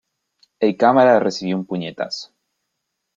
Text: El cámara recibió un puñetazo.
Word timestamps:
El 0.59 0.77
cámara 0.77 1.19
recibió 1.19 1.55
un 1.55 1.67
puñetazo. 1.67 2.31